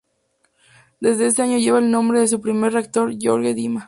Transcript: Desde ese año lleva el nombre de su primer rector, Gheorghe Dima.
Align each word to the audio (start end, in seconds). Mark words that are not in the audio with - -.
Desde 0.99 1.27
ese 1.27 1.43
año 1.43 1.59
lleva 1.59 1.77
el 1.77 1.91
nombre 1.91 2.19
de 2.21 2.27
su 2.27 2.41
primer 2.41 2.73
rector, 2.73 3.15
Gheorghe 3.19 3.53
Dima. 3.53 3.79